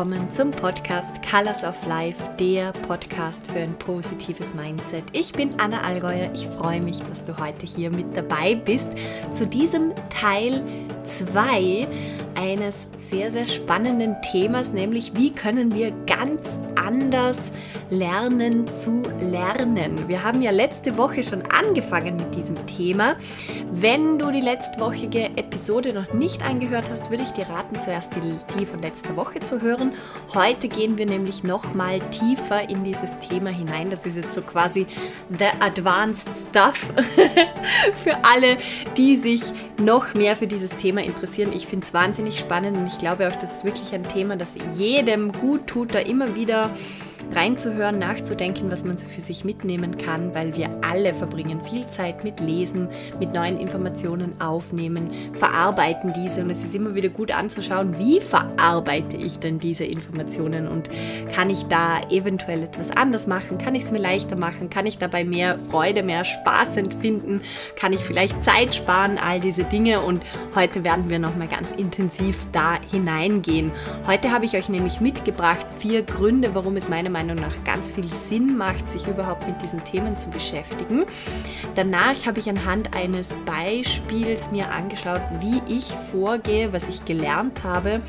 [0.00, 5.04] willkommen zum Podcast Colors of Life, der Podcast für ein positives Mindset.
[5.12, 6.32] Ich bin Anna Allgäuer.
[6.32, 8.88] Ich freue mich, dass du heute hier mit dabei bist
[9.30, 10.64] zu diesem Teil
[11.04, 11.86] 2
[12.34, 17.52] eines sehr, sehr spannenden Themas, nämlich wie können wir ganz anders
[17.90, 20.08] lernen zu lernen.
[20.08, 23.16] Wir haben ja letzte Woche schon angefangen mit diesem Thema.
[23.72, 28.58] Wenn du die letztwochige Episode noch nicht angehört hast, würde ich dir raten, zuerst die,
[28.58, 29.92] die von letzter Woche zu hören.
[30.34, 33.90] Heute gehen wir nämlich noch mal tiefer in dieses Thema hinein.
[33.90, 34.86] Das ist jetzt so quasi
[35.36, 36.92] the advanced stuff
[38.02, 38.56] für alle,
[38.96, 39.42] die sich
[39.78, 41.52] noch mehr für dieses Thema interessieren.
[41.52, 44.56] Ich finde es wahnsinnig spannend und ich glaube auch, das ist wirklich ein Thema, das
[44.76, 46.70] jedem gut tut, da immer wieder
[47.34, 52.24] reinzuhören, nachzudenken, was man so für sich mitnehmen kann, weil wir alle verbringen viel Zeit
[52.24, 56.42] mit Lesen, mit neuen Informationen aufnehmen, verarbeiten diese.
[56.42, 60.90] Und es ist immer wieder gut anzuschauen, wie verarbeite ich denn diese Informationen und
[61.34, 64.98] kann ich da eventuell etwas anders machen, kann ich es mir leichter machen, kann ich
[64.98, 67.42] dabei mehr Freude, mehr Spaß empfinden,
[67.76, 70.00] kann ich vielleicht Zeit sparen, all diese Dinge?
[70.00, 70.22] Und
[70.54, 73.70] heute werden wir nochmal ganz intensiv da hineingehen.
[74.06, 77.92] Heute habe ich euch nämlich mitgebracht vier Gründe, warum es meiner Meinung Meinung nach ganz
[77.92, 81.04] viel Sinn macht, sich überhaupt mit diesen Themen zu beschäftigen.
[81.74, 88.00] Danach habe ich anhand eines Beispiels mir angeschaut, wie ich vorgehe, was ich gelernt habe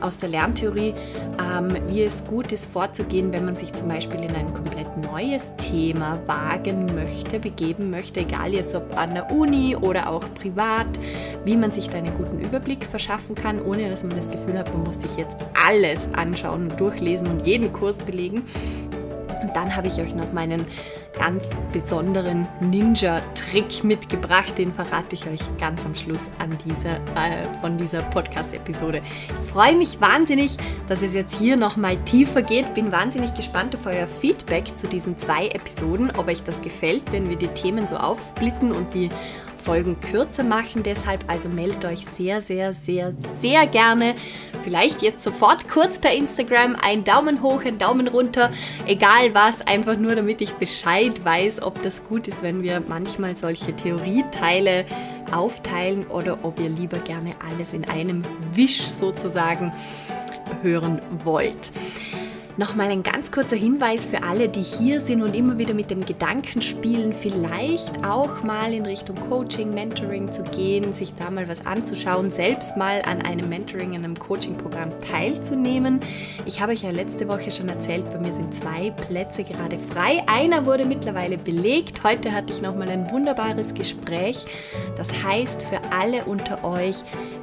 [0.00, 0.94] aus der Lerntheorie,
[1.38, 5.52] ähm, wie es gut ist vorzugehen, wenn man sich zum Beispiel in ein komplett neues
[5.56, 10.86] Thema wagen möchte, begeben möchte, egal jetzt ob an der Uni oder auch privat,
[11.44, 14.72] wie man sich da einen guten Überblick verschaffen kann, ohne dass man das Gefühl hat,
[14.72, 15.36] man muss sich jetzt
[15.66, 18.42] alles anschauen und durchlesen und jeden Kurs belegen.
[19.42, 20.66] Und dann habe ich euch noch meinen
[21.18, 24.56] ganz besonderen Ninja-Trick mitgebracht.
[24.58, 29.02] Den verrate ich euch ganz am Schluss an dieser, äh, von dieser Podcast-Episode.
[29.28, 30.56] Ich freue mich wahnsinnig,
[30.88, 32.74] dass es jetzt hier nochmal tiefer geht.
[32.74, 37.28] Bin wahnsinnig gespannt auf euer Feedback zu diesen zwei Episoden, ob euch das gefällt, wenn
[37.28, 39.08] wir die Themen so aufsplitten und die
[39.66, 40.84] Folgen kürzer machen.
[40.84, 44.14] Deshalb also meldet euch sehr, sehr, sehr, sehr gerne.
[44.62, 48.52] Vielleicht jetzt sofort kurz per Instagram ein Daumen hoch, ein Daumen runter,
[48.86, 53.36] egal was, einfach nur damit ich Bescheid weiß, ob das gut ist, wenn wir manchmal
[53.36, 54.84] solche Theorieteile
[55.32, 58.22] aufteilen oder ob ihr lieber gerne alles in einem
[58.52, 59.72] Wisch sozusagen
[60.62, 61.72] hören wollt.
[62.58, 66.06] Nochmal ein ganz kurzer Hinweis für alle, die hier sind und immer wieder mit dem
[66.06, 71.66] Gedanken spielen, vielleicht auch mal in Richtung Coaching, Mentoring zu gehen, sich da mal was
[71.66, 76.00] anzuschauen, selbst mal an einem Mentoring, an einem Coaching-Programm teilzunehmen.
[76.46, 80.22] Ich habe euch ja letzte Woche schon erzählt, bei mir sind zwei Plätze gerade frei.
[80.26, 82.04] Einer wurde mittlerweile belegt.
[82.04, 84.46] Heute hatte ich nochmal ein wunderbares Gespräch.
[84.96, 86.96] Das heißt, für alle unter euch,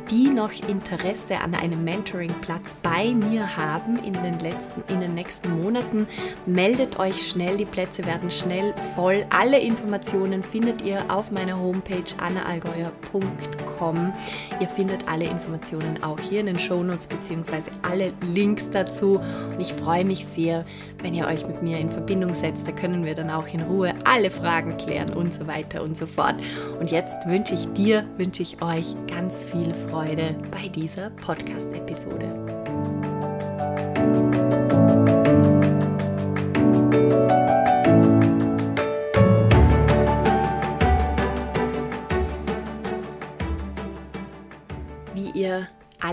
[0.10, 5.62] die noch Interesse an einem Mentoring-Platz bei mir haben in den letzten, in den nächsten
[5.62, 6.08] Monaten,
[6.46, 7.58] meldet euch schnell.
[7.58, 9.26] Die Plätze werden schnell voll.
[9.30, 14.14] Alle Informationen findet ihr auf meiner Homepage annaalgeuer.com.
[14.60, 17.72] Ihr findet alle Informationen auch hier in den Shownotes bzw.
[17.90, 19.20] alle Links dazu.
[19.52, 20.66] Und ich freue mich sehr,
[21.02, 22.68] wenn ihr euch mit mir in Verbindung setzt.
[22.68, 26.06] Da können wir dann auch in Ruhe alle Fragen klären und so weiter und so
[26.06, 26.36] fort.
[26.80, 29.93] Und jetzt wünsche ich dir, wünsche ich euch ganz viel Freude
[30.52, 32.54] bei dieser Podcast-Episode.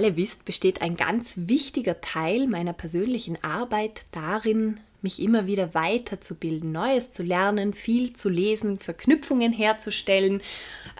[0.01, 6.73] alle wisst, besteht ein ganz wichtiger Teil meiner persönlichen Arbeit darin, mich immer wieder weiterzubilden,
[6.73, 10.41] Neues zu lernen, viel zu lesen, Verknüpfungen herzustellen,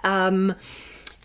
[0.03, 0.53] ähm,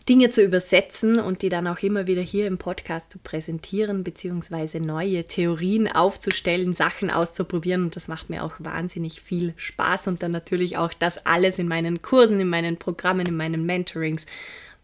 [0.09, 4.79] Dinge zu übersetzen und die dann auch immer wieder hier im Podcast zu präsentieren, beziehungsweise
[4.79, 7.83] neue Theorien aufzustellen, Sachen auszuprobieren.
[7.85, 10.07] Und das macht mir auch wahnsinnig viel Spaß.
[10.07, 14.27] Und dann natürlich auch das alles in meinen Kursen, in meinen Programmen, in meinen Mentorings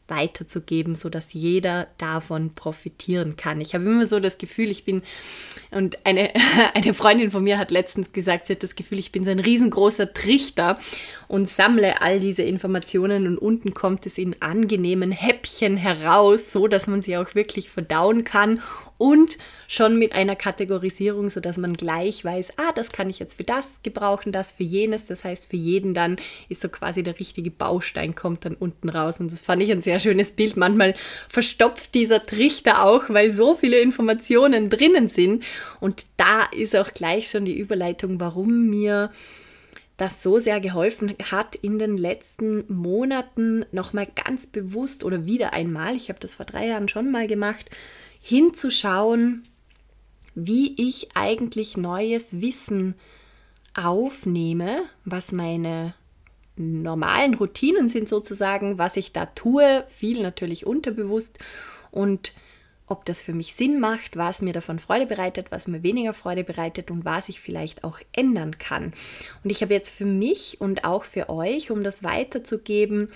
[0.08, 3.60] weiterzugeben, sodass jeder davon profitieren kann.
[3.60, 5.02] Ich habe immer so das Gefühl, ich bin,
[5.70, 6.31] und eine,
[6.75, 9.38] eine Freundin von mir hat letztens gesagt, sie hat das Gefühl, ich bin so ein
[9.38, 10.78] riesengroßer Trichter
[11.28, 16.87] und sammle all diese Informationen und unten kommt es in angenehmen Häppchen heraus, so dass
[16.87, 18.60] man sie auch wirklich verdauen kann
[19.02, 23.43] und schon mit einer Kategorisierung, sodass man gleich weiß, ah, das kann ich jetzt für
[23.43, 25.06] das gebrauchen, das für jenes.
[25.06, 26.19] Das heißt, für jeden dann
[26.49, 29.19] ist so quasi der richtige Baustein kommt dann unten raus.
[29.19, 30.56] Und das fand ich ein sehr schönes Bild.
[30.56, 30.94] Manchmal
[31.28, 35.43] verstopft dieser Trichter auch, weil so viele Informationen drinnen sind.
[35.81, 39.10] Und da ist auch gleich schon die Überleitung, warum mir
[39.96, 45.96] das so sehr geholfen hat in den letzten Monaten nochmal ganz bewusst oder wieder einmal,
[45.96, 47.69] ich habe das vor drei Jahren schon mal gemacht,
[48.22, 49.42] hinzuschauen,
[50.34, 52.94] wie ich eigentlich neues Wissen
[53.74, 55.94] aufnehme, was meine
[56.56, 61.38] normalen Routinen sind sozusagen, was ich da tue, viel natürlich unterbewusst
[61.90, 62.32] und
[62.86, 66.44] ob das für mich Sinn macht, was mir davon Freude bereitet, was mir weniger Freude
[66.44, 68.92] bereitet und was ich vielleicht auch ändern kann.
[69.42, 73.10] Und ich habe jetzt für mich und auch für euch, um das weiterzugeben,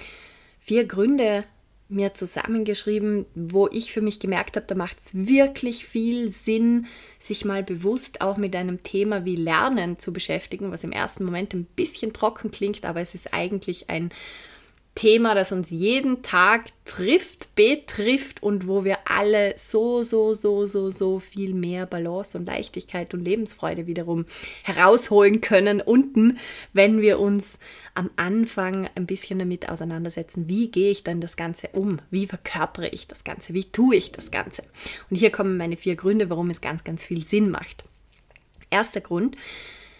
[0.60, 1.44] vier Gründe
[1.88, 6.86] mir zusammengeschrieben, wo ich für mich gemerkt habe, da macht es wirklich viel Sinn,
[7.20, 11.54] sich mal bewusst auch mit einem Thema wie Lernen zu beschäftigen, was im ersten Moment
[11.54, 14.10] ein bisschen trocken klingt, aber es ist eigentlich ein
[14.96, 20.90] Thema, das uns jeden Tag trifft, betrifft und wo wir alle so, so, so, so,
[20.90, 24.25] so viel mehr Balance und Leichtigkeit und Lebensfreude wiederum
[24.64, 26.38] herausholen können unten,
[26.72, 27.58] wenn wir uns
[27.94, 32.88] am Anfang ein bisschen damit auseinandersetzen, wie gehe ich dann das Ganze um, wie verkörpere
[32.88, 34.62] ich das Ganze, wie tue ich das Ganze.
[35.10, 37.84] Und hier kommen meine vier Gründe, warum es ganz, ganz viel Sinn macht.
[38.70, 39.37] Erster Grund,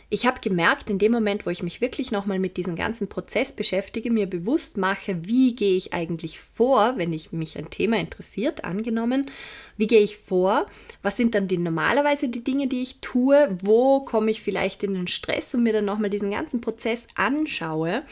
[0.09, 3.51] ich habe gemerkt, in dem Moment, wo ich mich wirklich nochmal mit diesem ganzen Prozess
[3.53, 8.65] beschäftige, mir bewusst mache, wie gehe ich eigentlich vor, wenn ich mich ein Thema interessiert,
[8.65, 9.29] angenommen,
[9.77, 10.67] wie gehe ich vor,
[11.03, 14.95] was sind dann die normalerweise die Dinge, die ich tue, wo komme ich vielleicht in
[14.95, 18.05] den Stress und mir dann nochmal diesen ganzen Prozess anschaue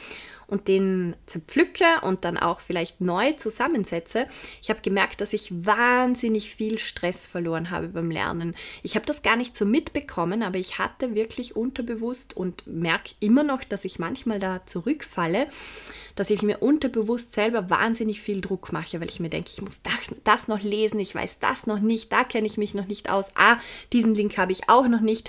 [0.55, 4.29] und den zerpflücke und dann auch vielleicht neu zusammensetze,
[4.63, 8.55] ich habe gemerkt, dass ich wahnsinnig viel Stress verloren habe beim Lernen.
[8.85, 13.43] Ich habe das gar nicht so mitbekommen, aber ich hatte wirklich unterbewusst und merke immer
[13.43, 15.49] noch, dass ich manchmal da zurückfalle,
[16.15, 19.81] dass ich mir unterbewusst selber wahnsinnig viel Druck mache, weil ich mir denke, ich muss
[20.23, 23.33] das noch lesen, ich weiß das noch nicht, da kenne ich mich noch nicht aus,
[23.35, 23.57] ah,
[23.93, 25.29] diesen Link habe ich auch noch nicht.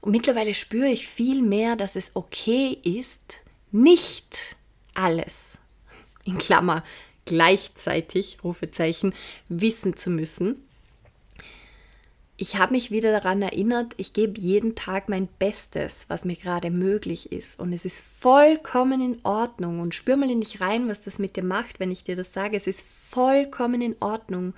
[0.00, 3.40] Und mittlerweile spüre ich viel mehr, dass es okay ist,
[3.72, 4.56] nicht
[4.94, 5.58] alles,
[6.24, 6.84] in Klammer,
[7.24, 9.14] gleichzeitig, Rufezeichen,
[9.48, 10.66] wissen zu müssen.
[12.36, 16.70] Ich habe mich wieder daran erinnert, ich gebe jeden Tag mein Bestes, was mir gerade
[16.70, 17.60] möglich ist.
[17.60, 19.78] Und es ist vollkommen in Ordnung.
[19.80, 22.32] Und spür mal in dich rein, was das mit dir macht, wenn ich dir das
[22.32, 22.56] sage.
[22.56, 24.54] Es ist vollkommen in Ordnung,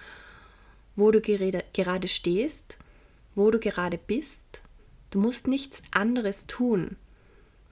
[0.95, 2.79] wo du gerade stehst,
[3.35, 4.63] wo du gerade bist.
[5.11, 6.97] Du musst nichts anderes tun.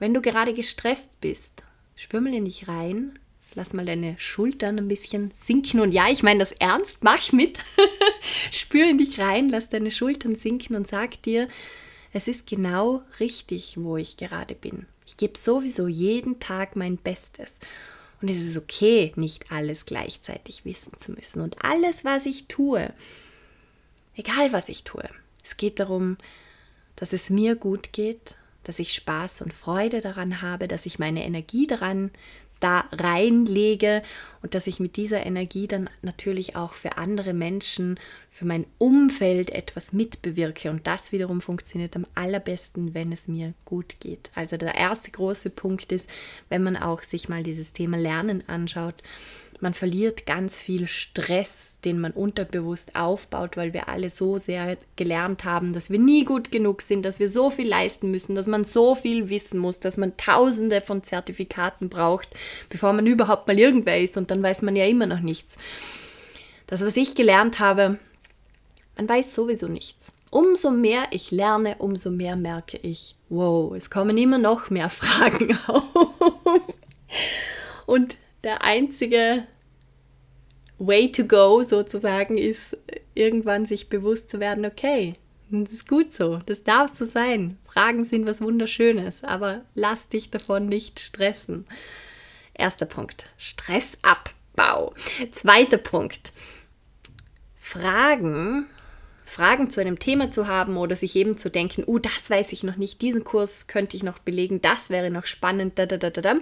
[0.01, 1.61] Wenn du gerade gestresst bist,
[1.95, 3.19] spür mal in dich rein,
[3.53, 5.79] lass mal deine Schultern ein bisschen sinken.
[5.79, 7.59] Und ja, ich meine das ernst, mach mit.
[8.51, 11.47] spür in dich rein, lass deine Schultern sinken und sag dir,
[12.13, 14.87] es ist genau richtig, wo ich gerade bin.
[15.05, 17.59] Ich gebe sowieso jeden Tag mein Bestes.
[18.23, 21.43] Und es ist okay, nicht alles gleichzeitig wissen zu müssen.
[21.43, 22.91] Und alles, was ich tue,
[24.15, 25.07] egal was ich tue,
[25.43, 26.17] es geht darum,
[26.95, 31.23] dass es mir gut geht dass ich Spaß und Freude daran habe, dass ich meine
[31.23, 32.11] Energie daran
[32.61, 34.03] da reinlege
[34.41, 37.99] und dass ich mit dieser Energie dann natürlich auch für andere Menschen,
[38.29, 40.69] für mein Umfeld etwas mitbewirke.
[40.69, 44.31] Und das wiederum funktioniert am allerbesten, wenn es mir gut geht.
[44.35, 46.09] Also der erste große Punkt ist,
[46.49, 48.95] wenn man auch sich mal dieses Thema Lernen anschaut,
[49.61, 55.43] man verliert ganz viel Stress, den man unterbewusst aufbaut, weil wir alle so sehr gelernt
[55.43, 58.63] haben, dass wir nie gut genug sind, dass wir so viel leisten müssen, dass man
[58.63, 62.29] so viel wissen muss, dass man tausende von Zertifikaten braucht,
[62.69, 65.57] bevor man überhaupt mal irgendwer ist und dann weiß man ja immer noch nichts.
[66.67, 67.99] Das, was ich gelernt habe,
[68.97, 70.13] man weiß sowieso nichts.
[70.29, 75.57] Umso mehr ich lerne, umso mehr merke ich, wow, es kommen immer noch mehr Fragen
[75.67, 76.73] auf.
[77.85, 79.45] Und der einzige
[80.77, 82.77] Way to go sozusagen ist,
[83.13, 85.15] irgendwann sich bewusst zu werden, okay,
[85.49, 87.57] das ist gut so, das darf so sein.
[87.65, 91.67] Fragen sind was Wunderschönes, aber lass dich davon nicht stressen.
[92.53, 94.93] Erster Punkt, Stressabbau.
[95.31, 96.31] Zweiter Punkt,
[97.55, 98.67] Fragen
[99.31, 102.63] Fragen zu einem Thema zu haben oder sich eben zu denken, oh, das weiß ich
[102.63, 106.09] noch nicht, diesen Kurs könnte ich noch belegen, das wäre noch spannend, da, da, da,
[106.09, 106.35] da, da.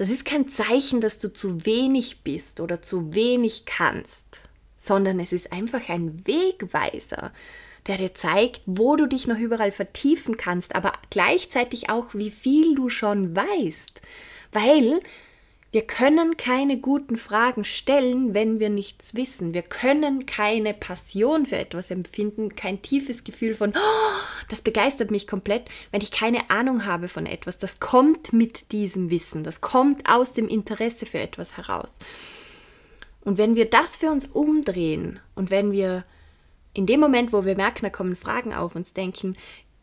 [0.00, 4.40] Das ist kein Zeichen, dass du zu wenig bist oder zu wenig kannst,
[4.78, 7.32] sondern es ist einfach ein Wegweiser,
[7.86, 12.74] der dir zeigt, wo du dich noch überall vertiefen kannst, aber gleichzeitig auch, wie viel
[12.76, 14.00] du schon weißt.
[14.52, 15.02] Weil
[15.72, 19.54] wir können keine guten Fragen stellen, wenn wir nichts wissen.
[19.54, 25.28] Wir können keine Passion für etwas empfinden, kein tiefes Gefühl von, oh, das begeistert mich
[25.28, 27.58] komplett, wenn ich keine Ahnung habe von etwas.
[27.58, 32.00] Das kommt mit diesem Wissen, das kommt aus dem Interesse für etwas heraus.
[33.22, 36.04] Und wenn wir das für uns umdrehen und wenn wir
[36.72, 39.36] in dem Moment, wo wir merken, da kommen Fragen auf, uns denken,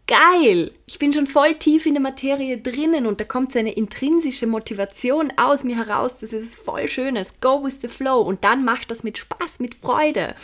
[0.08, 3.74] geil, ich bin schon voll tief in der Materie drinnen und da kommt so eine
[3.74, 8.66] intrinsische Motivation aus mir heraus, das ist voll schönes, go with the flow und dann
[8.66, 10.36] macht das mit Spaß, mit Freude.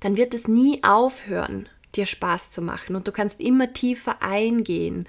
[0.00, 2.96] dann wird es nie aufhören, dir Spaß zu machen.
[2.96, 5.06] Und du kannst immer tiefer eingehen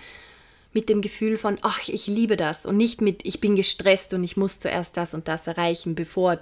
[0.73, 4.23] mit dem Gefühl von, ach, ich liebe das und nicht mit, ich bin gestresst und
[4.23, 6.37] ich muss zuerst das und das erreichen, bevor,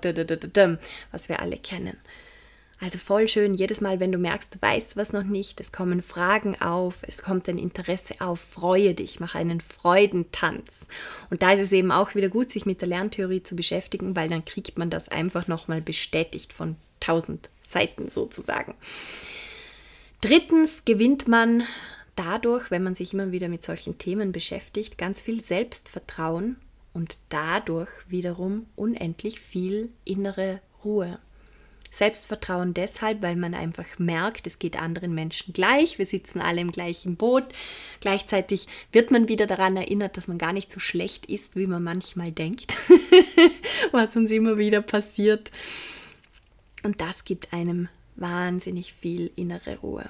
[1.11, 1.97] was wir alle kennen.
[2.81, 6.01] Also voll schön, jedes Mal, wenn du merkst, du weißt was noch nicht, es kommen
[6.01, 10.87] Fragen auf, es kommt ein Interesse auf, freue dich, mach einen Freudentanz.
[11.29, 14.29] Und da ist es eben auch wieder gut, sich mit der Lerntheorie zu beschäftigen, weil
[14.29, 18.75] dann kriegt man das einfach nochmal bestätigt von tausend Seiten sozusagen.
[20.21, 21.63] Drittens gewinnt man
[22.15, 26.55] dadurch, wenn man sich immer wieder mit solchen Themen beschäftigt, ganz viel Selbstvertrauen
[26.93, 31.19] und dadurch wiederum unendlich viel innere Ruhe.
[31.91, 36.71] Selbstvertrauen deshalb, weil man einfach merkt, es geht anderen Menschen gleich, wir sitzen alle im
[36.71, 37.45] gleichen Boot.
[37.99, 41.83] Gleichzeitig wird man wieder daran erinnert, dass man gar nicht so schlecht ist, wie man
[41.83, 42.75] manchmal denkt,
[43.91, 45.51] was uns immer wieder passiert.
[46.83, 50.09] Und das gibt einem wahnsinnig viel innere Ruhe.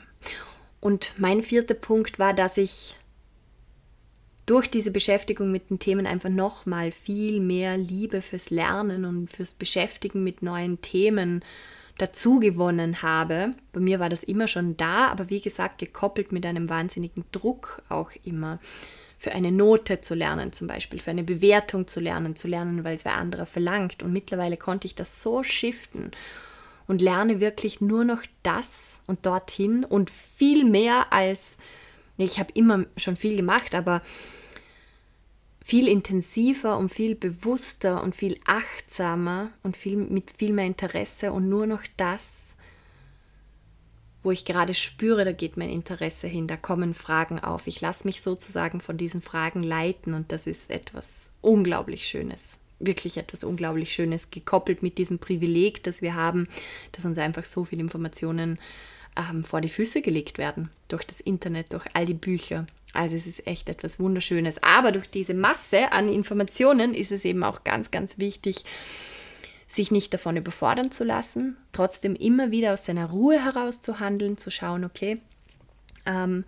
[0.79, 2.97] Und mein vierter Punkt war, dass ich
[4.49, 9.53] durch diese Beschäftigung mit den Themen einfach nochmal viel mehr Liebe fürs Lernen und fürs
[9.53, 11.43] Beschäftigen mit neuen Themen
[11.99, 13.53] dazu gewonnen habe.
[13.73, 17.83] Bei mir war das immer schon da, aber wie gesagt, gekoppelt mit einem wahnsinnigen Druck
[17.89, 18.59] auch immer.
[19.19, 22.95] Für eine Note zu lernen, zum Beispiel, für eine Bewertung zu lernen, zu lernen, weil
[22.95, 24.01] es wer anderer verlangt.
[24.01, 26.11] Und mittlerweile konnte ich das so shiften
[26.87, 31.59] und lerne wirklich nur noch das und dorthin und viel mehr als,
[32.17, 34.01] ich habe immer schon viel gemacht, aber
[35.69, 41.47] viel intensiver und viel bewusster und viel achtsamer und viel, mit viel mehr Interesse und
[41.47, 42.55] nur noch das,
[44.23, 47.67] wo ich gerade spüre, da geht mein Interesse hin, da kommen Fragen auf.
[47.67, 53.17] Ich lasse mich sozusagen von diesen Fragen leiten und das ist etwas unglaublich Schönes wirklich
[53.17, 56.47] etwas unglaublich Schönes, gekoppelt mit diesem Privileg, das wir haben,
[56.93, 58.57] dass uns einfach so viele Informationen
[59.17, 62.65] ähm, vor die Füße gelegt werden, durch das Internet, durch all die Bücher.
[62.93, 64.61] Also es ist echt etwas Wunderschönes.
[64.63, 68.65] Aber durch diese Masse an Informationen ist es eben auch ganz, ganz wichtig,
[69.67, 74.37] sich nicht davon überfordern zu lassen, trotzdem immer wieder aus seiner Ruhe heraus zu handeln,
[74.37, 75.21] zu schauen, okay,
[76.07, 76.43] ähm,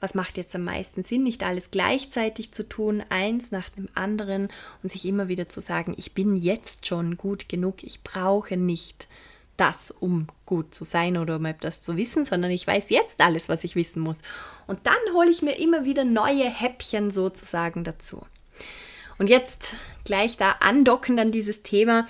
[0.00, 4.48] was macht jetzt am meisten Sinn, nicht alles gleichzeitig zu tun, eins nach dem anderen
[4.82, 9.08] und sich immer wieder zu sagen, ich bin jetzt schon gut genug, ich brauche nicht
[9.56, 13.48] das, um gut zu sein oder um etwas zu wissen, sondern ich weiß jetzt alles,
[13.48, 14.18] was ich wissen muss.
[14.66, 18.26] Und dann hole ich mir immer wieder neue Häppchen sozusagen dazu.
[19.18, 22.06] Und jetzt gleich da andockend an dieses Thema,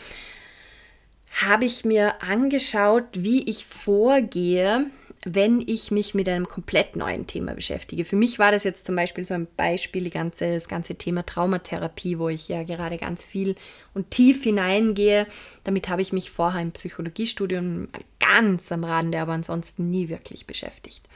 [1.43, 4.87] habe ich mir angeschaut, wie ich vorgehe,
[5.25, 8.05] wenn ich mich mit einem komplett neuen Thema beschäftige.
[8.05, 12.19] Für mich war das jetzt zum Beispiel so ein Beispiel, ganze, das ganze Thema Traumatherapie,
[12.19, 13.55] wo ich ja gerade ganz viel
[13.95, 15.27] und tief hineingehe.
[15.65, 17.89] Damit habe ich mich vorher im Psychologiestudium
[18.21, 21.09] ganz am Rande, aber ansonsten nie wirklich beschäftigt.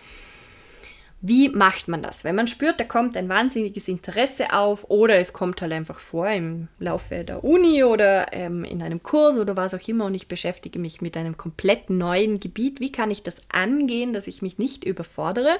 [1.21, 2.23] Wie macht man das?
[2.23, 6.29] Wenn man spürt, da kommt ein wahnsinniges Interesse auf oder es kommt halt einfach vor
[6.29, 10.29] im Laufe der Uni oder ähm, in einem Kurs oder was auch immer und ich
[10.29, 12.79] beschäftige mich mit einem komplett neuen Gebiet.
[12.79, 15.59] Wie kann ich das angehen, dass ich mich nicht überfordere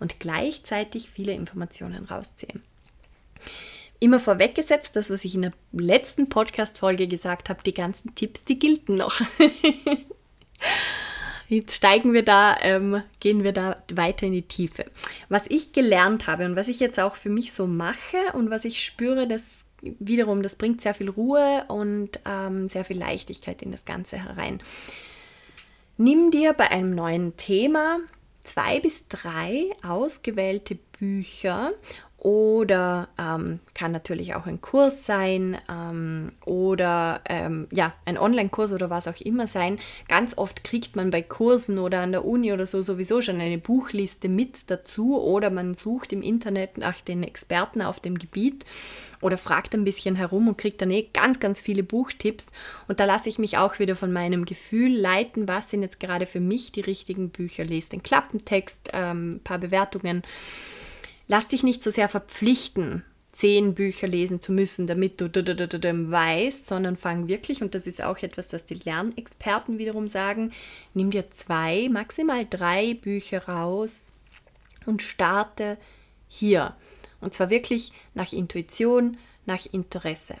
[0.00, 2.60] und gleichzeitig viele Informationen rausziehe?
[4.00, 8.58] Immer vorweggesetzt, das, was ich in der letzten Podcast-Folge gesagt habe, die ganzen Tipps, die
[8.58, 9.20] gelten noch.
[11.48, 14.86] Jetzt steigen wir da, ähm, gehen wir da weiter in die Tiefe.
[15.28, 18.64] Was ich gelernt habe und was ich jetzt auch für mich so mache und was
[18.64, 23.70] ich spüre, das wiederum, das bringt sehr viel Ruhe und ähm, sehr viel Leichtigkeit in
[23.70, 24.60] das Ganze herein.
[25.96, 28.00] Nimm dir bei einem neuen Thema
[28.42, 31.72] zwei bis drei ausgewählte Bücher
[32.26, 38.90] oder ähm, kann natürlich auch ein Kurs sein ähm, oder ähm, ja, ein Online-Kurs oder
[38.90, 39.78] was auch immer sein.
[40.08, 43.58] Ganz oft kriegt man bei Kursen oder an der Uni oder so sowieso schon eine
[43.58, 48.64] Buchliste mit dazu oder man sucht im Internet nach den Experten auf dem Gebiet
[49.20, 52.50] oder fragt ein bisschen herum und kriegt dann eh ganz, ganz viele Buchtipps.
[52.88, 56.26] Und da lasse ich mich auch wieder von meinem Gefühl leiten, was sind jetzt gerade
[56.26, 57.64] für mich die richtigen Bücher.
[57.64, 60.24] Lest den Klappentext, ein ähm, paar Bewertungen
[61.28, 66.96] lass dich nicht so sehr verpflichten, zehn Bücher lesen zu müssen, damit du weißt, sondern
[66.96, 70.52] fang wirklich, und das ist auch etwas, das die Lernexperten wiederum sagen,
[70.94, 74.12] nimm dir zwei, maximal drei Bücher raus
[74.86, 75.76] und starte
[76.28, 76.74] hier.
[77.20, 80.36] Und zwar wirklich nach Intuition, nach Interesse.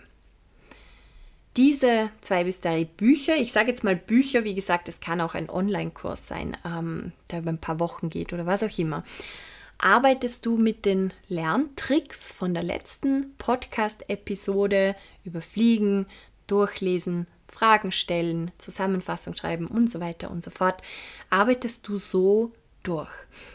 [1.58, 5.34] Diese zwei bis drei Bücher, ich sage jetzt mal Bücher, wie gesagt, es kann auch
[5.34, 9.04] ein Online-Kurs sein, ähm, der über ein paar Wochen geht oder was auch immer
[9.78, 16.06] arbeitest du mit den Lerntricks von der letzten Podcast-Episode über Fliegen,
[16.46, 20.82] Durchlesen, Fragen stellen, Zusammenfassung schreiben und so weiter und so fort,
[21.30, 22.52] arbeitest du so
[22.82, 23.10] durch.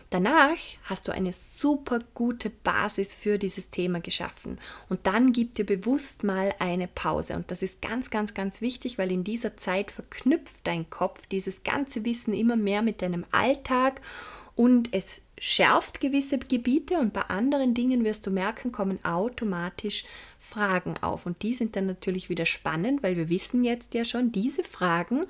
[0.09, 4.59] Danach hast du eine super gute Basis für dieses Thema geschaffen.
[4.89, 7.35] Und dann gib dir bewusst mal eine Pause.
[7.35, 11.63] Und das ist ganz, ganz, ganz wichtig, weil in dieser Zeit verknüpft dein Kopf dieses
[11.63, 14.01] ganze Wissen immer mehr mit deinem Alltag
[14.55, 20.03] und es schärft gewisse Gebiete und bei anderen Dingen wirst du merken, kommen automatisch
[20.37, 21.25] Fragen auf.
[21.25, 25.25] Und die sind dann natürlich wieder spannend, weil wir wissen jetzt ja schon, diese Fragen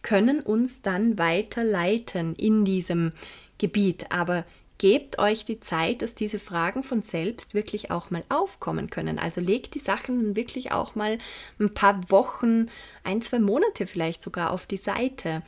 [0.00, 3.12] können uns dann weiterleiten in diesem
[3.58, 4.10] Gebiet.
[4.10, 4.46] Aber
[4.78, 9.18] gebt euch die Zeit, dass diese Fragen von selbst wirklich auch mal aufkommen können.
[9.18, 11.18] Also legt die Sachen wirklich auch mal
[11.58, 12.70] ein paar Wochen,
[13.04, 15.42] ein, zwei Monate vielleicht sogar auf die Seite.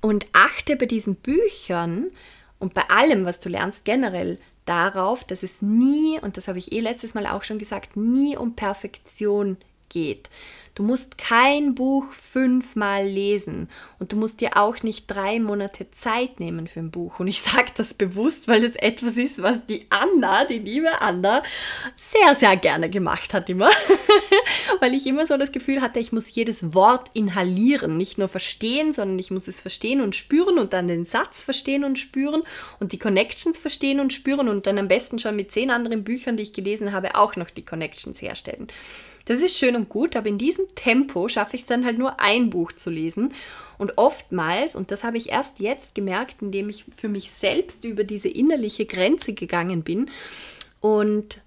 [0.00, 2.08] Und achte bei diesen Büchern
[2.58, 6.72] und bei allem, was du lernst, generell darauf, dass es nie, und das habe ich
[6.72, 9.56] eh letztes Mal auch schon gesagt, nie um Perfektion
[9.88, 10.30] geht.
[10.78, 13.68] Du musst kein Buch fünfmal lesen
[13.98, 17.18] und du musst dir auch nicht drei Monate Zeit nehmen für ein Buch.
[17.18, 21.42] Und ich sage das bewusst, weil das etwas ist, was die Anna, die liebe Anna,
[21.96, 23.70] sehr, sehr gerne gemacht hat immer.
[24.80, 28.92] weil ich immer so das Gefühl hatte, ich muss jedes Wort inhalieren, nicht nur verstehen,
[28.92, 32.44] sondern ich muss es verstehen und spüren und dann den Satz verstehen und spüren
[32.78, 36.36] und die Connections verstehen und spüren und dann am besten schon mit zehn anderen Büchern,
[36.36, 38.68] die ich gelesen habe, auch noch die Connections herstellen.
[39.28, 42.18] Das ist schön und gut, aber in diesem Tempo schaffe ich es dann halt nur
[42.18, 43.34] ein Buch zu lesen.
[43.76, 48.04] Und oftmals, und das habe ich erst jetzt gemerkt, indem ich für mich selbst über
[48.04, 50.10] diese innerliche Grenze gegangen bin
[50.80, 51.42] und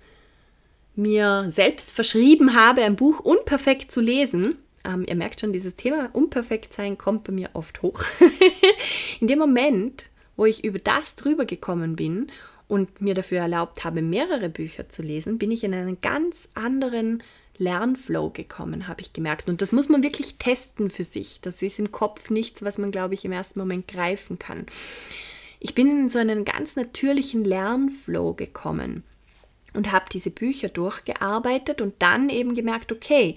[0.95, 4.59] mir selbst verschrieben habe, ein Buch unperfekt zu lesen.
[4.85, 8.03] Ähm, ihr merkt schon, dieses Thema unperfekt sein kommt bei mir oft hoch.
[9.19, 12.27] in dem Moment, wo ich über das drüber gekommen bin
[12.71, 17.21] und mir dafür erlaubt habe, mehrere Bücher zu lesen, bin ich in einen ganz anderen
[17.57, 19.49] Lernflow gekommen, habe ich gemerkt.
[19.49, 21.41] Und das muss man wirklich testen für sich.
[21.41, 24.67] Das ist im Kopf nichts, was man, glaube ich, im ersten Moment greifen kann.
[25.59, 29.03] Ich bin in so einen ganz natürlichen Lernflow gekommen
[29.73, 33.35] und habe diese Bücher durchgearbeitet und dann eben gemerkt, okay,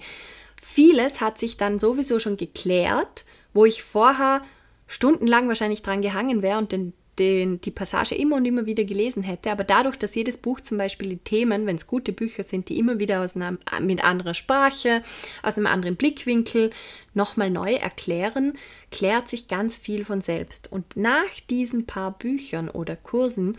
[0.61, 4.43] vieles hat sich dann sowieso schon geklärt, wo ich vorher
[4.87, 9.23] stundenlang wahrscheinlich dran gehangen wäre und den den, die Passage immer und immer wieder gelesen
[9.23, 12.69] hätte, aber dadurch, dass jedes Buch zum Beispiel die Themen, wenn es gute Bücher sind,
[12.69, 15.03] die immer wieder aus einer, mit anderer Sprache,
[15.43, 16.71] aus einem anderen Blickwinkel
[17.13, 18.53] nochmal neu erklären,
[18.91, 20.71] klärt sich ganz viel von selbst.
[20.71, 23.57] Und nach diesen paar Büchern oder Kursen,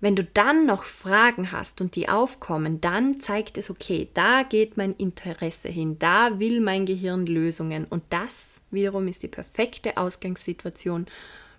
[0.00, 4.78] wenn du dann noch Fragen hast und die aufkommen, dann zeigt es, okay, da geht
[4.78, 11.06] mein Interesse hin, da will mein Gehirn Lösungen und das wiederum ist die perfekte Ausgangssituation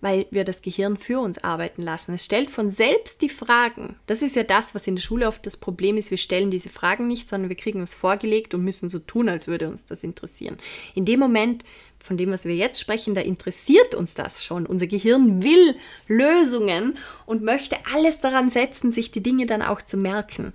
[0.01, 2.13] weil wir das Gehirn für uns arbeiten lassen.
[2.13, 3.97] Es stellt von selbst die Fragen.
[4.07, 6.09] Das ist ja das, was in der Schule oft das Problem ist.
[6.09, 9.47] Wir stellen diese Fragen nicht, sondern wir kriegen uns vorgelegt und müssen so tun, als
[9.47, 10.57] würde uns das interessieren.
[10.95, 11.63] In dem Moment,
[12.01, 14.65] von dem, was wir jetzt sprechen, da interessiert uns das schon.
[14.65, 15.75] Unser Gehirn will
[16.07, 20.53] Lösungen und möchte alles daran setzen, sich die Dinge dann auch zu merken.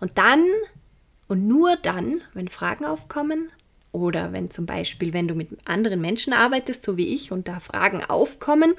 [0.00, 0.44] Und dann
[1.28, 3.52] und nur dann, wenn Fragen aufkommen,
[3.92, 7.60] oder wenn zum Beispiel, wenn du mit anderen Menschen arbeitest, so wie ich, und da
[7.60, 8.74] Fragen aufkommen,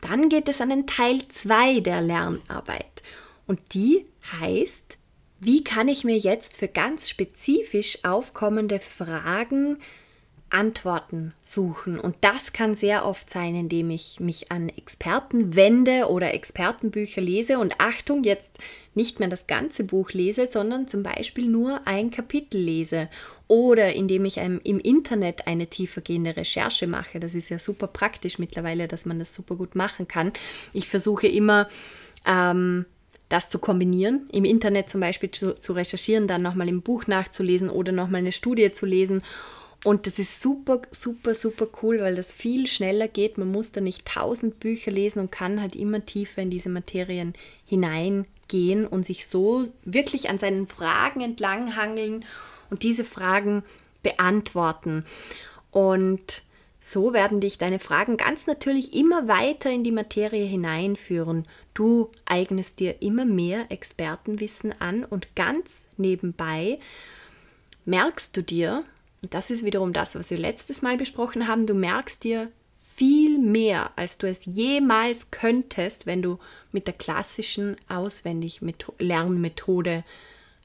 [0.00, 3.02] dann geht es an den Teil 2 der Lernarbeit.
[3.46, 4.06] Und die
[4.40, 4.98] heißt,
[5.40, 9.78] wie kann ich mir jetzt für ganz spezifisch aufkommende Fragen
[10.54, 11.98] Antworten suchen.
[11.98, 17.58] Und das kann sehr oft sein, indem ich mich an Experten wende oder Expertenbücher lese.
[17.58, 18.58] Und Achtung, jetzt
[18.94, 23.08] nicht mehr das ganze Buch lese, sondern zum Beispiel nur ein Kapitel lese.
[23.48, 27.18] Oder indem ich im Internet eine tiefergehende Recherche mache.
[27.18, 30.32] Das ist ja super praktisch mittlerweile, dass man das super gut machen kann.
[30.72, 31.68] Ich versuche immer,
[32.26, 32.86] ähm,
[33.28, 37.70] das zu kombinieren, im Internet zum Beispiel zu, zu recherchieren, dann nochmal im Buch nachzulesen
[37.70, 39.22] oder nochmal eine Studie zu lesen
[39.84, 43.36] und das ist super, super, super cool, weil das viel schneller geht.
[43.36, 47.34] Man muss da nicht tausend Bücher lesen und kann halt immer tiefer in diese Materien
[47.66, 52.24] hineingehen und sich so wirklich an seinen Fragen entlanghangeln
[52.70, 53.62] und diese Fragen
[54.02, 55.04] beantworten.
[55.70, 56.42] Und
[56.80, 61.46] so werden dich deine Fragen ganz natürlich immer weiter in die Materie hineinführen.
[61.74, 66.78] Du eignest dir immer mehr Expertenwissen an und ganz nebenbei
[67.84, 68.82] merkst du dir,
[69.24, 71.64] und das ist wiederum das, was wir letztes Mal besprochen haben.
[71.64, 72.52] Du merkst dir
[72.94, 76.38] viel mehr, als du es jemals könntest, wenn du
[76.72, 78.60] mit der klassischen auswendig
[78.98, 80.04] Lernmethode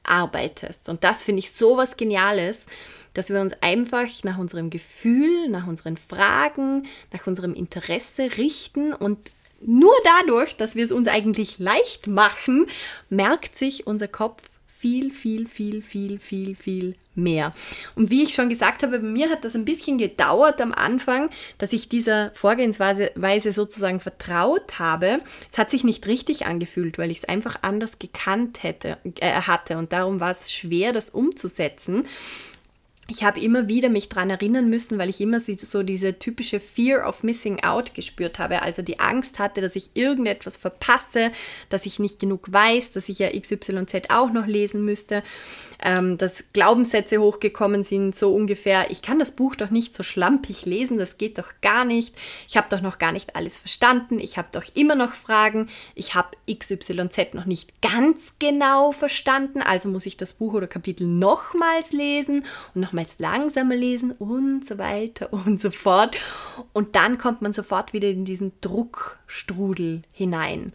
[0.02, 0.90] arbeitest.
[0.90, 2.66] Und das finde ich so was Geniales,
[3.14, 9.32] dass wir uns einfach nach unserem Gefühl, nach unseren Fragen, nach unserem Interesse richten und
[9.62, 12.66] nur dadurch, dass wir es uns eigentlich leicht machen,
[13.08, 14.49] merkt sich unser Kopf
[14.80, 17.52] viel, viel, viel, viel, viel, viel mehr.
[17.96, 21.28] Und wie ich schon gesagt habe, bei mir hat das ein bisschen gedauert am Anfang,
[21.58, 25.20] dass ich dieser Vorgehensweise sozusagen vertraut habe.
[25.52, 29.76] Es hat sich nicht richtig angefühlt, weil ich es einfach anders gekannt hätte, äh, hatte.
[29.76, 32.06] Und darum war es schwer, das umzusetzen
[33.10, 37.08] ich habe immer wieder mich daran erinnern müssen, weil ich immer so diese typische Fear
[37.08, 38.62] of Missing Out gespürt habe.
[38.62, 41.32] Also die Angst hatte, dass ich irgendetwas verpasse,
[41.68, 45.22] dass ich nicht genug weiß, dass ich ja XYZ auch noch lesen müsste.
[45.82, 50.66] Ähm, dass Glaubenssätze hochgekommen sind, so ungefähr, ich kann das Buch doch nicht so schlampig
[50.66, 52.14] lesen, das geht doch gar nicht,
[52.46, 56.14] ich habe doch noch gar nicht alles verstanden, ich habe doch immer noch Fragen, ich
[56.14, 61.92] habe XYZ noch nicht ganz genau verstanden, also muss ich das Buch oder Kapitel nochmals
[61.92, 62.44] lesen
[62.74, 66.16] und nochmals langsamer lesen und so weiter und so fort.
[66.72, 70.72] Und dann kommt man sofort wieder in diesen Druckstrudel hinein.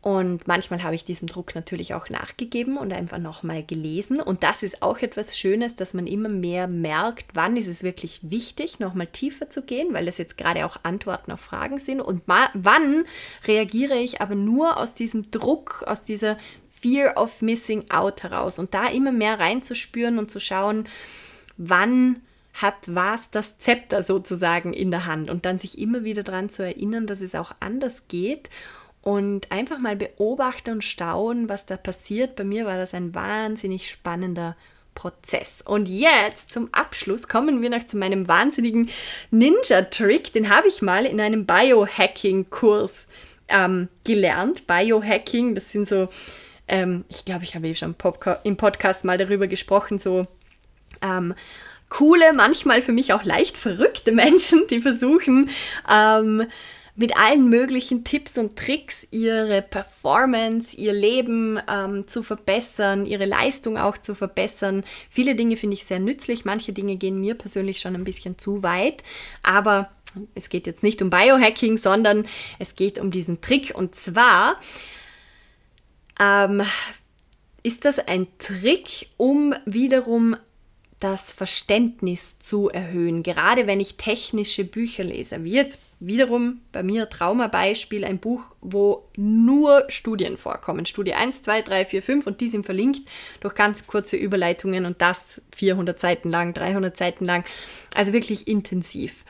[0.00, 4.20] Und manchmal habe ich diesem Druck natürlich auch nachgegeben und einfach nochmal gelesen.
[4.20, 8.20] Und das ist auch etwas Schönes, dass man immer mehr merkt, wann ist es wirklich
[8.22, 12.00] wichtig, nochmal tiefer zu gehen, weil das jetzt gerade auch Antworten auf Fragen sind.
[12.00, 13.04] Und wann
[13.46, 16.38] reagiere ich aber nur aus diesem Druck, aus dieser
[16.80, 18.58] Fear of Missing Out heraus.
[18.58, 20.88] Und da immer mehr reinzuspüren und zu schauen,
[21.56, 22.20] wann
[22.54, 26.64] hat was das Zepter sozusagen in der Hand und dann sich immer wieder daran zu
[26.64, 28.50] erinnern, dass es auch anders geht
[29.02, 32.36] und einfach mal beobachten und staunen, was da passiert.
[32.36, 34.56] Bei mir war das ein wahnsinnig spannender
[34.94, 35.62] Prozess.
[35.64, 38.90] Und jetzt zum Abschluss kommen wir noch zu meinem wahnsinnigen
[39.30, 40.32] Ninja-Trick.
[40.32, 43.06] Den habe ich mal in einem Biohacking-Kurs
[43.48, 44.66] ähm, gelernt.
[44.66, 46.08] Biohacking, das sind so,
[46.68, 47.94] ähm, ich glaube, ich habe eh schon
[48.44, 50.26] im Podcast mal darüber gesprochen, so
[51.02, 51.34] ähm,
[51.88, 55.50] coole, manchmal für mich auch leicht verrückte Menschen, die versuchen,
[55.92, 56.44] ähm,
[56.96, 63.78] mit allen möglichen Tipps und Tricks ihre Performance, ihr Leben ähm, zu verbessern, ihre Leistung
[63.78, 64.82] auch zu verbessern.
[65.08, 68.64] Viele Dinge finde ich sehr nützlich, manche Dinge gehen mir persönlich schon ein bisschen zu
[68.64, 69.04] weit,
[69.44, 69.90] aber
[70.34, 72.26] es geht jetzt nicht um Biohacking, sondern
[72.58, 73.72] es geht um diesen Trick.
[73.76, 74.58] Und zwar
[76.20, 76.62] ähm,
[77.62, 80.36] ist das ein Trick, um wiederum
[81.00, 85.44] das Verständnis zu erhöhen, gerade wenn ich technische Bücher lese.
[85.44, 90.86] Wie jetzt wiederum bei mir Traumabeispiel, ein Buch, wo nur Studien vorkommen.
[90.86, 93.08] Studie 1, 2, 3, 4, 5 und die sind verlinkt
[93.40, 97.44] durch ganz kurze Überleitungen und das 400 Seiten lang, 300 Seiten lang.
[97.94, 99.24] Also wirklich intensiv.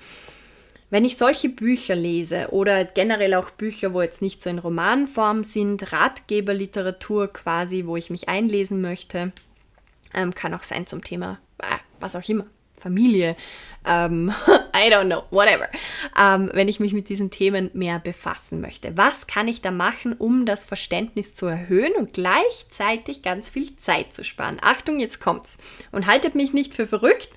[0.90, 5.44] Wenn ich solche Bücher lese oder generell auch Bücher, wo jetzt nicht so in Romanform
[5.44, 9.32] sind, Ratgeberliteratur quasi, wo ich mich einlesen möchte,
[10.14, 12.46] ähm, kann auch sein zum Thema Ah, was auch immer,
[12.78, 13.34] Familie,
[13.84, 14.32] ähm,
[14.74, 15.68] I don't know, whatever,
[16.16, 18.96] ähm, wenn ich mich mit diesen Themen mehr befassen möchte.
[18.96, 24.12] Was kann ich da machen, um das Verständnis zu erhöhen und gleichzeitig ganz viel Zeit
[24.12, 24.58] zu sparen?
[24.62, 25.58] Achtung, jetzt kommt's.
[25.90, 27.30] Und haltet mich nicht für verrückt.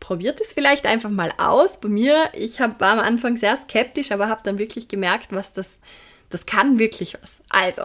[0.00, 1.80] Probiert es vielleicht einfach mal aus.
[1.80, 5.52] Bei mir, ich hab, war am Anfang sehr skeptisch, aber habe dann wirklich gemerkt, was
[5.52, 5.80] das,
[6.30, 7.40] das kann wirklich was.
[7.48, 7.82] Also,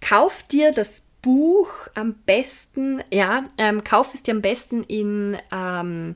[0.00, 6.14] kauf dir das Buch am besten, ja, ähm, kauf es dir am besten in ähm,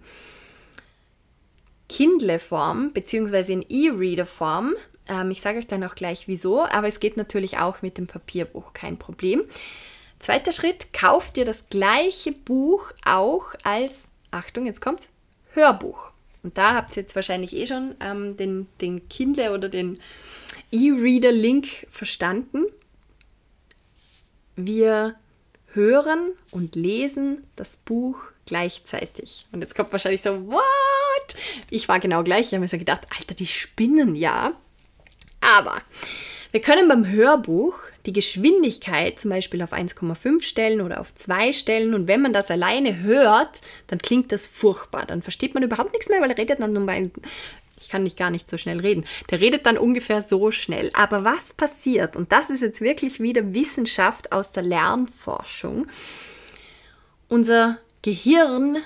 [1.89, 4.75] Kindle-Form beziehungsweise in E-Reader-Form.
[5.09, 8.07] Ähm, ich sage euch dann auch gleich wieso, aber es geht natürlich auch mit dem
[8.07, 9.45] Papierbuch, kein Problem.
[10.19, 15.11] Zweiter Schritt, kauf dir das gleiche Buch auch als, Achtung, jetzt kommt's,
[15.53, 16.11] Hörbuch.
[16.43, 19.99] Und da habt ihr jetzt wahrscheinlich eh schon ähm, den, den Kindle oder den
[20.73, 22.67] E-Reader-Link verstanden.
[24.57, 25.15] Wir
[25.73, 29.47] hören und lesen das Buch gleichzeitig.
[29.53, 31.37] Und jetzt kommt wahrscheinlich so, what?
[31.71, 32.49] Ich war genau gleich.
[32.49, 34.53] Ich habe mir so gedacht, Alter, die spinnen ja.
[35.41, 35.81] Aber
[36.51, 41.95] wir können beim Hörbuch die Geschwindigkeit zum Beispiel auf 1,5 stellen oder auf 2 stellen.
[41.95, 45.07] Und wenn man das alleine hört, dann klingt das furchtbar.
[45.07, 47.11] Dann versteht man überhaupt nichts mehr, weil er redet dann nur bei
[47.81, 49.05] ich kann nicht gar nicht so schnell reden.
[49.31, 50.91] Der redet dann ungefähr so schnell.
[50.95, 52.17] Aber was passiert?
[52.17, 55.87] Und das ist jetzt wirklich wieder Wissenschaft aus der Lernforschung.
[57.29, 58.79] Unser Gehirn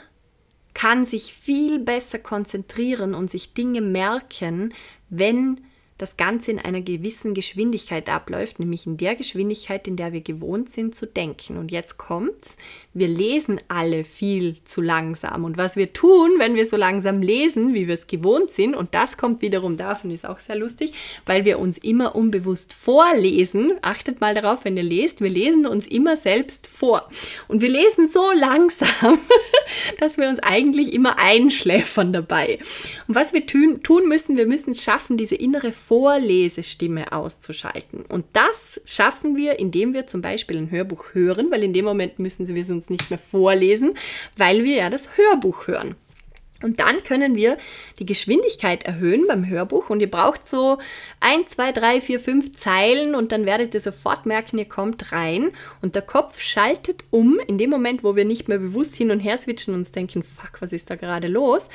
[0.74, 4.72] kann sich viel besser konzentrieren und sich Dinge merken,
[5.10, 5.60] wenn
[5.98, 10.70] das Ganze in einer gewissen Geschwindigkeit abläuft, nämlich in der Geschwindigkeit, in der wir gewohnt
[10.70, 11.58] sind zu denken.
[11.58, 12.56] Und jetzt kommt's,
[12.94, 15.44] wir lesen alle viel zu langsam.
[15.44, 18.94] Und was wir tun, wenn wir so langsam lesen, wie wir es gewohnt sind, und
[18.94, 20.92] das kommt wiederum davon, ist auch sehr lustig,
[21.26, 23.72] weil wir uns immer unbewusst vorlesen.
[23.82, 27.08] Achtet mal darauf, wenn ihr lest, wir lesen uns immer selbst vor.
[27.48, 29.18] Und wir lesen so langsam,
[29.98, 32.60] dass wir uns eigentlich immer einschläfern dabei.
[33.08, 38.02] Und was wir tun müssen, wir müssen es schaffen, diese innere Vorlesestimme auszuschalten.
[38.02, 42.18] Und das schaffen wir, indem wir zum Beispiel ein Hörbuch hören, weil in dem Moment
[42.18, 43.94] müssen wir es uns nicht mehr vorlesen,
[44.36, 45.96] weil wir ja das Hörbuch hören.
[46.60, 47.56] Und dann können wir
[48.00, 50.78] die Geschwindigkeit erhöhen beim Hörbuch und ihr braucht so
[51.20, 55.52] 1, 2, 3, 4, 5 Zeilen und dann werdet ihr sofort merken, ihr kommt rein
[55.82, 59.20] und der Kopf schaltet um in dem Moment, wo wir nicht mehr bewusst hin und
[59.20, 61.70] her switchen und uns denken, fuck, was ist da gerade los?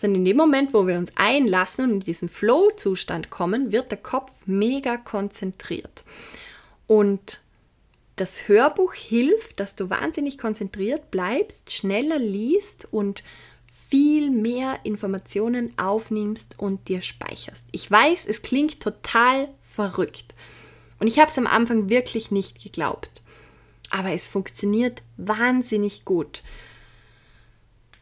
[0.00, 3.98] Sondern in dem Moment, wo wir uns einlassen und in diesen Flow-Zustand kommen, wird der
[3.98, 6.04] Kopf mega konzentriert.
[6.86, 7.42] Und
[8.16, 13.22] das Hörbuch hilft, dass du wahnsinnig konzentriert bleibst, schneller liest und
[13.90, 17.66] viel mehr Informationen aufnimmst und dir speicherst.
[17.70, 20.34] Ich weiß, es klingt total verrückt.
[20.98, 23.22] Und ich habe es am Anfang wirklich nicht geglaubt.
[23.90, 26.42] Aber es funktioniert wahnsinnig gut.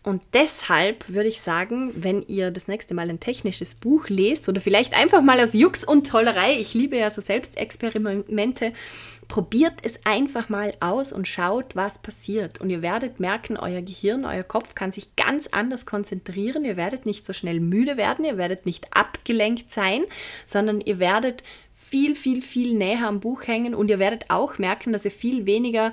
[0.08, 4.62] Und deshalb würde ich sagen, wenn ihr das nächste Mal ein technisches Buch lest oder
[4.62, 8.72] vielleicht einfach mal aus Jux und Tollerei, ich liebe ja so Selbstexperimente,
[9.28, 12.58] probiert es einfach mal aus und schaut, was passiert.
[12.58, 16.64] Und ihr werdet merken, euer Gehirn, euer Kopf kann sich ganz anders konzentrieren.
[16.64, 20.06] Ihr werdet nicht so schnell müde werden, ihr werdet nicht abgelenkt sein,
[20.46, 21.44] sondern ihr werdet
[21.74, 25.44] viel, viel, viel näher am Buch hängen und ihr werdet auch merken, dass ihr viel
[25.44, 25.92] weniger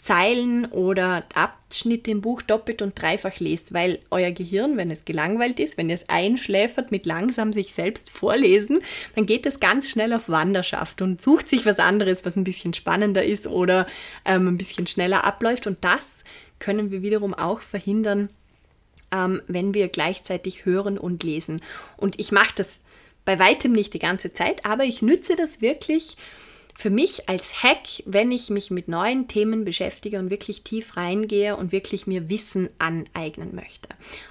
[0.00, 5.60] Zeilen oder Abschnitte im Buch doppelt und dreifach lest, weil euer Gehirn, wenn es gelangweilt
[5.60, 8.80] ist, wenn ihr es einschläfert mit langsam sich selbst vorlesen,
[9.14, 12.72] dann geht es ganz schnell auf Wanderschaft und sucht sich was anderes, was ein bisschen
[12.72, 13.86] spannender ist oder
[14.24, 15.66] ähm, ein bisschen schneller abläuft.
[15.66, 16.24] Und das
[16.58, 18.30] können wir wiederum auch verhindern,
[19.12, 21.60] ähm, wenn wir gleichzeitig hören und lesen.
[21.98, 22.78] Und ich mache das
[23.26, 26.16] bei weitem nicht die ganze Zeit, aber ich nütze das wirklich
[26.74, 31.56] für mich als Hack, wenn ich mich mit neuen Themen beschäftige und wirklich tief reingehe
[31.56, 33.88] und wirklich mir Wissen aneignen möchte.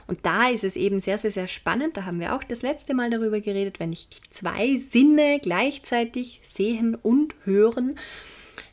[0.08, 1.98] Und da ist es eben sehr, sehr, sehr spannend.
[1.98, 6.96] Da haben wir auch das letzte Mal darüber geredet, wenn ich zwei Sinne gleichzeitig sehen
[6.96, 8.00] und hören,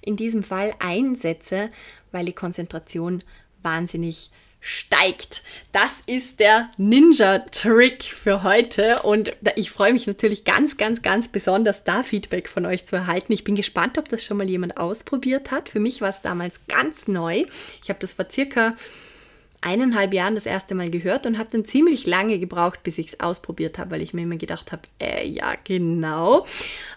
[0.01, 1.71] in diesem Fall einsetze,
[2.13, 3.23] weil die Konzentration
[3.63, 4.31] wahnsinnig
[4.67, 5.45] steigt.
[5.71, 11.85] Das ist der Ninja-Trick für heute und ich freue mich natürlich ganz, ganz, ganz besonders,
[11.85, 13.33] da Feedback von euch zu erhalten.
[13.33, 15.69] Ich bin gespannt, ob das schon mal jemand ausprobiert hat.
[15.69, 17.45] Für mich war es damals ganz neu.
[17.81, 18.75] Ich habe das vor circa
[19.61, 23.21] eineinhalb Jahren das erste Mal gehört und habe dann ziemlich lange gebraucht, bis ich es
[23.21, 26.45] ausprobiert habe, weil ich mir immer gedacht habe, äh, ja, genau.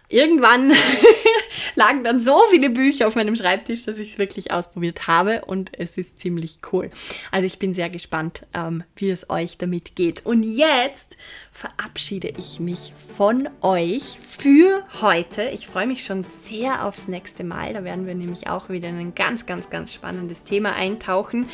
[0.07, 0.71] Irgendwann
[1.75, 5.77] lagen dann so viele Bücher auf meinem Schreibtisch, dass ich es wirklich ausprobiert habe und
[5.77, 6.89] es ist ziemlich cool.
[7.31, 10.25] Also ich bin sehr gespannt, ähm, wie es euch damit geht.
[10.25, 11.17] Und jetzt
[11.51, 15.43] verabschiede ich mich von euch für heute.
[15.49, 17.73] Ich freue mich schon sehr aufs nächste Mal.
[17.73, 21.47] Da werden wir nämlich auch wieder in ein ganz, ganz, ganz spannendes Thema eintauchen.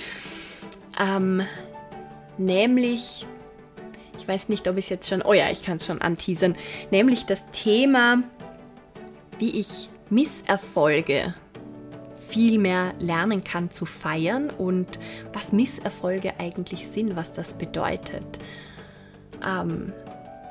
[1.00, 1.42] Ähm,
[2.38, 3.26] nämlich,
[4.18, 6.56] ich weiß nicht, ob ich es jetzt schon, oh ja, ich kann es schon anteasern,
[6.92, 8.24] nämlich das Thema,
[9.40, 11.34] wie ich Misserfolge
[12.28, 15.00] viel mehr lernen kann zu feiern und
[15.34, 18.40] was Misserfolge eigentlich sind, was das bedeutet.
[19.46, 19.94] Ähm,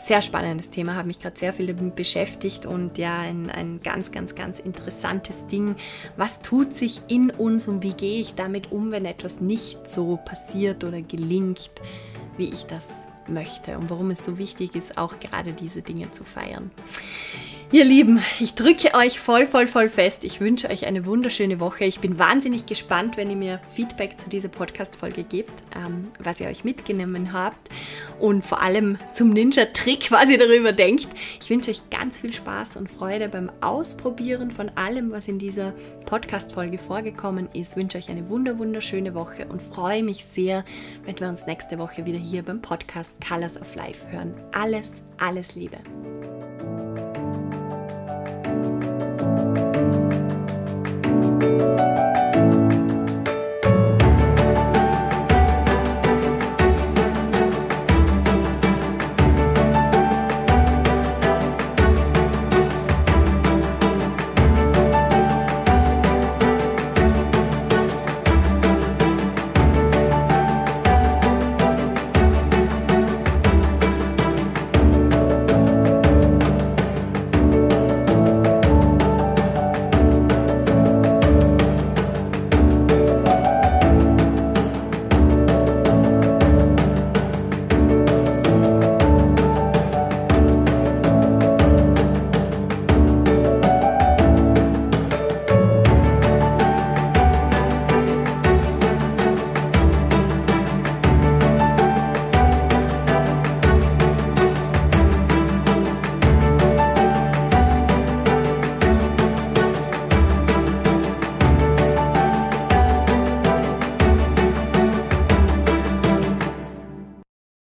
[0.05, 4.13] sehr spannendes Thema, habe mich gerade sehr viel damit beschäftigt und ja, ein, ein ganz,
[4.13, 5.77] ganz, ganz interessantes Ding.
[6.17, 10.19] Was tut sich in uns und wie gehe ich damit um, wenn etwas nicht so
[10.23, 11.71] passiert oder gelingt,
[12.37, 12.89] wie ich das
[13.29, 16.71] möchte und warum es so wichtig ist, auch gerade diese Dinge zu feiern.
[17.75, 20.23] Ihr Lieben, ich drücke euch voll, voll, voll fest.
[20.23, 21.85] Ich wünsche euch eine wunderschöne Woche.
[21.85, 26.47] Ich bin wahnsinnig gespannt, wenn ihr mir Feedback zu dieser Podcast-Folge gebt, ähm, was ihr
[26.47, 27.71] euch mitgenommen habt
[28.21, 31.09] und vor allem zum Ninja-Trick, was ihr darüber denkt.
[31.41, 35.73] Ich wünsche euch ganz viel Spaß und Freude beim Ausprobieren von allem, was in dieser
[36.07, 37.73] Podcast-Folge vorgekommen ist.
[37.73, 40.65] Ich wünsche euch eine wunder, wunderschöne Woche und freue mich sehr,
[41.07, 44.33] wenn wir uns nächste Woche wieder hier beim Podcast Colors of Life hören.
[44.53, 45.79] Alles, alles Liebe.
[51.45, 52.14] Música